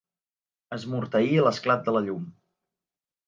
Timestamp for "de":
1.89-1.95